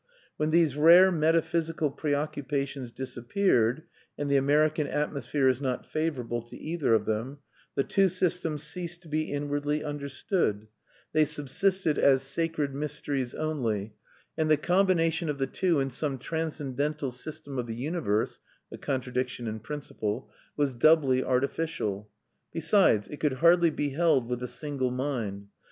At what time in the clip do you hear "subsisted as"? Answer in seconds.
11.23-12.23